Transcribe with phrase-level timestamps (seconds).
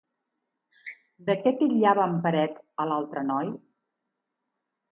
[1.27, 3.55] De què titllava en Peret a l'altre noi?